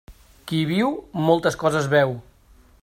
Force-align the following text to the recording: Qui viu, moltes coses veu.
Qui 0.51 0.61
viu, 0.69 0.89
moltes 1.29 1.59
coses 1.65 1.91
veu. 1.95 2.19